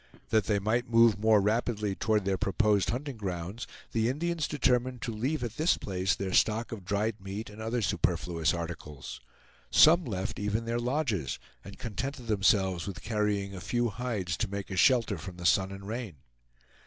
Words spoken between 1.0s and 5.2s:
more rapidly toward their proposed hunting grounds, the Indians determined to